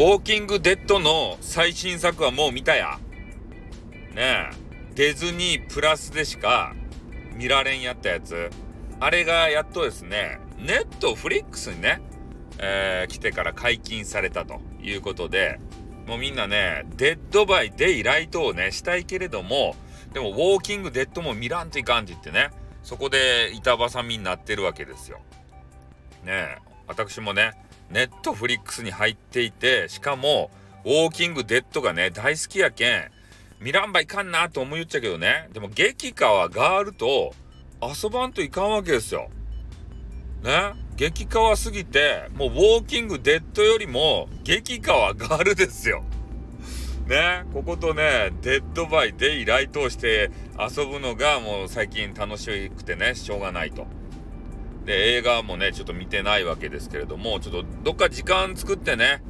[0.00, 2.98] ウォーキングデッドの最新作はもう見たや。
[4.14, 4.50] ねえ、
[4.94, 6.74] ディズニープラスでしか
[7.34, 8.48] 見られんやったやつ。
[8.98, 12.00] あれがやっとですね、ネットフリックスにね、
[12.56, 15.60] えー、来てから解禁されたということで、
[16.06, 19.76] もうみんなね、デッドバイデイライトをね、したいけれども、
[20.14, 25.18] でもウォーキングデッドも見らんといかんって言ってね、そこで板挟みになってるわけですよ。
[26.24, 27.52] ねえ、私もね、
[27.90, 30.50] ネットフリックスに入っていて、しかも、
[30.84, 33.10] ウォーキングデッドがね、大好きやけん、
[33.60, 37.34] 見らんばいかんなと思いよっちゃけどね、でも激カワガールと
[37.82, 39.28] 遊ばんといかんわけですよ。
[40.42, 40.72] ね？
[40.96, 46.02] 激カワすぎて、もうウォーキングデッドよりも激カワガールですよ。
[47.06, 53.86] ね、こことね、デッドバイデイライトをして遊ぶのがもう最近楽しくてね、しょうがないと。
[54.90, 59.22] で、映画もね、ちょっと見てないわけですけれども、ちょっとどっか時間作ってね、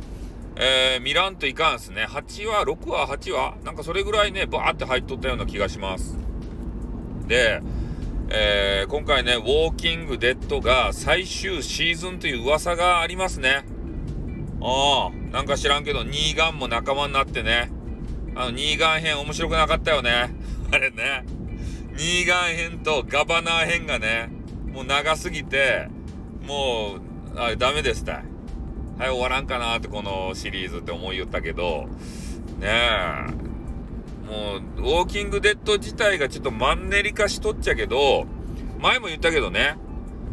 [0.57, 2.07] えー、見らんといかんすね。
[2.09, 6.17] 8話、6話、8話なんかそれぐらいね、バーって入っとったような気がします。
[7.27, 7.61] で、
[8.31, 13.67] えー、今回ね、ウォーキングデッドが最終シーズンという噂がありますね。
[14.63, 17.71] ああ、なんか知らんけど、ニーガンも仲間になってね。
[18.35, 20.31] あの、ニーガン編面白くなかったよね。
[20.73, 21.27] あれね。
[21.99, 24.40] ニーガン編とガバナー編がね、
[24.73, 25.89] もう長すぎて、
[26.47, 26.97] も
[27.35, 28.25] う、あれダメでしたい。
[28.99, 31.89] はい、終わらんかなってこのシリーズって思いよったけど、
[32.59, 33.51] ねえ。
[34.27, 38.27] もう、ウォーキングデッド自体がちょっとマンネリ化しとっちゃけど、
[38.79, 39.77] 前も言ったけどね、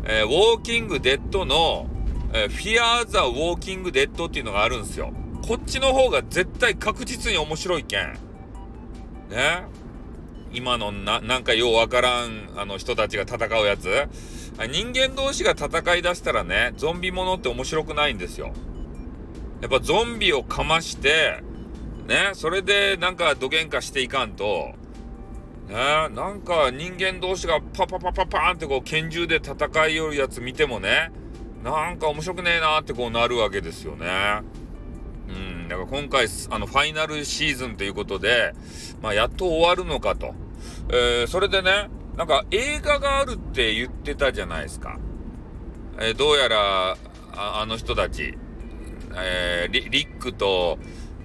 [0.04, 1.88] えー、ウォーキングデッドの、
[2.34, 5.12] えー、フィアーザ・ウォーキングデッドっていうのがあるんですよ。
[5.48, 8.14] こっちの方が絶対確実に面白いけん。
[9.30, 9.66] ね
[10.58, 14.08] 今のな、なんかようわからん、あの人たちが戦うやつ。
[14.72, 18.54] 人間同士が戦い出したらね、ゾンビものって面白くないんですよ。
[19.62, 21.44] やっぱゾンビをかまして、
[22.08, 24.74] ね、それでなんかどげんかしていかんと、
[25.68, 31.12] ね、なんか人間同士がパパパパパーンってこう拳銃で戦いよるやつ見てもね、
[31.64, 34.08] なんか面白くねえなってこうなるわけですよね。
[35.28, 38.54] うん、だから今回、あの、ファイナルシーズンということで、
[39.02, 40.34] まあ、やっと終わるのかと。
[40.90, 44.98] えー、それでね、なんか映画があるって言ってたじゃないですか。
[46.00, 46.98] えー、どうやら、
[47.34, 48.38] あの人たち、
[49.16, 50.80] えー、リリックと、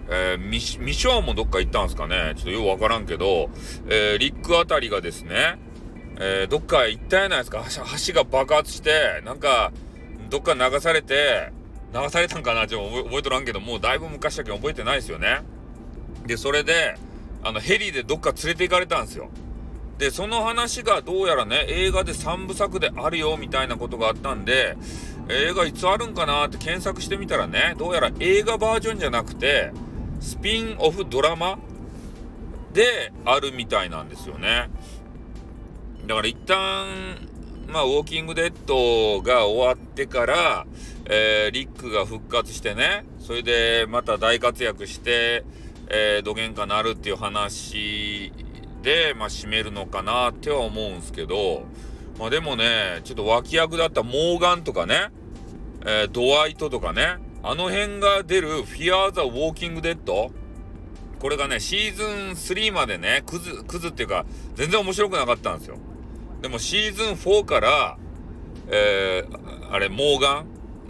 [0.08, 3.48] えー、ミシミショーもどっか行ったんですかねちょっとようわからんけど、
[3.86, 5.58] えー、リックあたりがですね、
[6.18, 7.64] えー、どっか行ったやないですか
[8.06, 9.72] 橋が爆発して、なんか、
[10.28, 11.52] どっか流されて、
[11.94, 15.42] 流されたんかなちょっと覚えとらんけど、もうだいぶ昔だけ覚えてないですよね。
[16.26, 16.96] で、それで、
[17.42, 19.30] あの、ヘリでどっか連れて行かれたんですよ。
[20.02, 24.76] で、その話がどうやらね、映画で3部作であるよ、みたいなことがあったんで、
[25.28, 29.70] 映画いつあるんかなって検索してみたらね、どうやら映画バージョンじゃなくて、
[30.20, 31.56] スピンオフドラマ
[32.72, 34.70] であるみたいなんですよね。
[36.08, 36.88] だから一旦、
[37.68, 40.66] まあ、ウォーキングデッドが終わってから、
[41.04, 45.44] えー、リックが復活してね、それでまた大活躍して、
[45.86, 48.32] えー、どげんかなるっていう話
[48.82, 51.64] で、まあ、締めるのかなっては思うんすけど、
[52.18, 55.08] まあでもね、ちょっと脇役だったモーガンとかね、
[55.84, 60.30] えー、ドワイトとかね、あの辺が出るフィアーザ・ウォーキングデッド
[61.22, 64.26] これがね、シーズン3までね、クズ、クズっていうか、
[64.56, 65.76] 全然面白くなかったんですよ。
[66.40, 67.96] でもシーズン4から、
[68.68, 70.46] えー、あれ、モーガン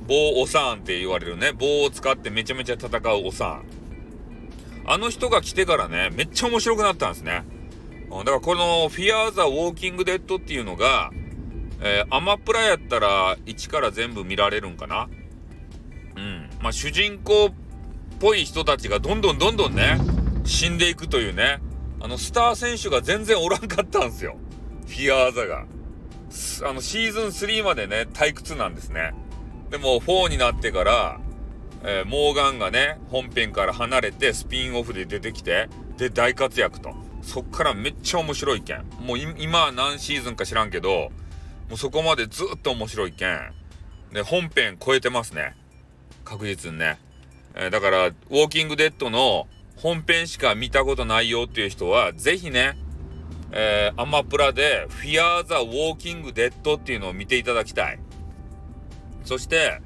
[0.07, 3.63] 棒オサーンって言われるね、棒を使ってめちゃめちゃ戦うオサーン。
[4.87, 7.45] あの人が来てからね、めっちゃ面白くなったんですね。
[8.19, 11.11] だからこのフィアーザ・ウォーキングデッドっていうのが、
[11.81, 15.09] えー、アマプラやったら1から全部見られるんかな？
[16.17, 16.51] うん。
[16.61, 17.53] まあ主人公っ
[18.21, 19.99] ぽい人たちがどんどんどんどんね、
[20.45, 21.61] 死んでいくというね、
[22.01, 24.37] あのスター選手が全然おらんかったんですよ。
[24.87, 25.65] フィアーザが。
[26.65, 29.13] あのシーズン3までね、退屈なんですね。
[29.71, 31.21] でも4になってから、
[31.83, 36.95] えー、モーガンがね、本編から離れてスピンオフで出てきて、で大活躍と。
[37.23, 38.85] そっからめっちゃ面白いけん。
[39.01, 41.11] もう今何シーズンか知らんけど、
[41.69, 43.53] もうそこまでずっと面白いけん。
[44.13, 45.57] で、本編超えてますね。
[46.25, 46.99] 確実にね。
[47.55, 49.47] えー、だから、ウォーキングデッドの
[49.77, 52.77] 本編しか見たことないよっていう人は、ぜひね、
[53.53, 57.99] えー、アマプラで、フィアーザ・ウォーキング・デッドっていうのを見ていただきたい。
[59.25, 59.81] そして、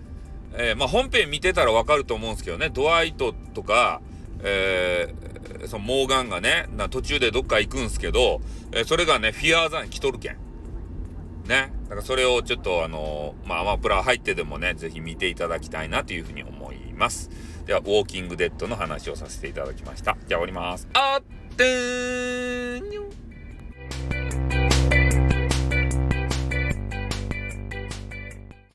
[0.54, 4.00] えー、まあ、本編見てたらわかると思うんですけどね、ドワイトとか、
[4.42, 5.25] えー、
[5.66, 8.40] そのモーガンがね、途中でどっか行くんすけど、
[8.72, 10.36] え、それがね、フィアーザン来とるけん。
[11.46, 11.72] ね。
[11.84, 17.30] だからそれをちょっとあのまあアマプラ入ってでもね、ぜひ見ていただきたいなというふうに思います。
[17.66, 20.16] では、ウォーキングデッドの話をさせていただきました。
[20.26, 20.88] じゃあ終わります。
[20.92, 23.25] あってーにょ